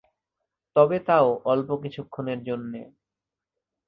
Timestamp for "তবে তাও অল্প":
0.75-1.69